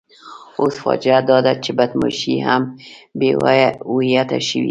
اوس 0.59 0.75
فاجعه 0.83 1.21
داده 1.29 1.53
چې 1.63 1.71
بدماشي 1.79 2.35
هم 2.47 2.61
بې 3.19 3.29
هویته 3.89 4.39
شوې 4.47 4.57
ده. 4.59 4.59